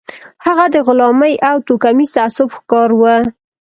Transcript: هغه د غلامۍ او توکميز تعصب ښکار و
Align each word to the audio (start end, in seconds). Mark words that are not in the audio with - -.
هغه 0.45 0.65
د 0.73 0.75
غلامۍ 0.87 1.33
او 1.49 1.55
توکميز 1.67 2.09
تعصب 2.17 2.47
ښکار 2.57 2.89
و 2.99 3.01